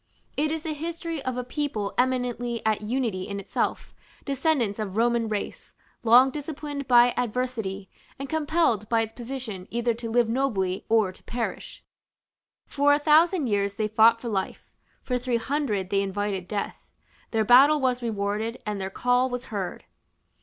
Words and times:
It 0.35 0.51
is 0.51 0.63
the 0.63 0.73
history 0.73 1.23
of 1.23 1.37
a 1.37 1.43
people 1.43 1.93
eminently 1.95 2.65
at 2.65 2.81
unity 2.81 3.27
in 3.27 3.39
itself, 3.39 3.93
descendants 4.25 4.79
of 4.79 4.97
Roman 4.97 5.27
race, 5.29 5.75
long 6.01 6.31
disciplined 6.31 6.87
by 6.87 7.13
adversity, 7.15 7.87
and 8.17 8.27
compelled 8.27 8.89
by 8.89 9.01
its 9.01 9.13
position 9.13 9.67
either 9.69 9.93
to 9.93 10.09
live 10.09 10.27
nobly 10.27 10.87
or 10.89 11.11
to 11.11 11.21
perish: 11.25 11.83
for 12.65 12.95
a 12.95 12.97
thousand 12.97 13.45
years 13.45 13.75
they 13.75 13.87
fought 13.87 14.19
for 14.19 14.27
life; 14.27 14.71
for 15.03 15.19
three 15.19 15.37
hundred 15.37 15.91
they 15.91 16.01
invited 16.01 16.47
death: 16.47 16.89
their 17.29 17.45
battle 17.45 17.79
was 17.79 18.01
rewarded, 18.01 18.59
and 18.65 18.81
their 18.81 18.89
call 18.89 19.29
was 19.29 19.45
heard. 19.53 19.85